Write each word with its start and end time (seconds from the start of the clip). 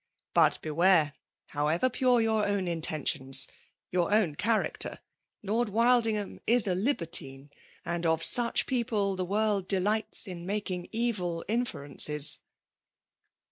*' 0.21 0.33
But 0.41 0.59
be* 0.63 0.71
warel 0.71 1.13
However 1.49 1.87
pure 1.87 2.21
your 2.21 2.43
own 2.47 2.65
inteii^tioB% 2.65 3.47
—your 3.91 4.11
own 4.11 4.33
character,— 4.33 4.97
^Lord 5.45 5.67
WiUingham 5.67 6.37
i» 6.37 6.41
a 6.51 6.73
libertine^ 6.75 7.49
and 7.85 8.03
of 8.07 8.23
such 8.23 8.65
peqple 8.65 9.15
the 9.15 9.23
world 9.25 9.67
delights 9.67 10.27
in 10.27 10.43
making 10.43 10.87
evU 10.87 11.43
inferences. 11.47 12.39